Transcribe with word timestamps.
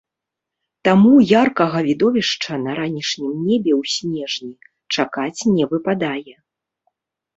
Таму 0.87 1.11
яркага 1.31 1.77
відовішча 1.89 2.53
на 2.63 2.71
ранішнім 2.79 3.33
небе 3.49 3.71
ў 3.81 3.95
снежні 3.97 4.53
чакаць 4.99 5.41
не 5.59 5.63
выпадае. 5.75 6.35